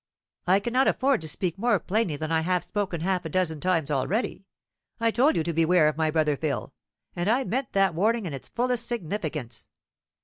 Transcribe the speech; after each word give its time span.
"I 0.47 0.59
cannot 0.59 0.87
afford 0.87 1.21
to 1.21 1.27
speak 1.27 1.59
more 1.59 1.79
plainly 1.79 2.15
than 2.15 2.31
I 2.31 2.39
have 2.41 2.63
spoken 2.63 3.01
half 3.01 3.23
a 3.23 3.29
dozen 3.29 3.59
times 3.61 3.91
already. 3.91 4.47
I 4.99 5.11
told 5.11 5.35
you 5.35 5.43
to 5.43 5.53
beware 5.53 5.87
of 5.87 5.95
my 5.95 6.09
brother 6.09 6.35
Phil, 6.35 6.73
and 7.15 7.29
I 7.29 7.43
meant 7.43 7.73
that 7.73 7.93
warning 7.93 8.25
in 8.25 8.33
its 8.33 8.49
fullest 8.49 8.87
significance. 8.87 9.67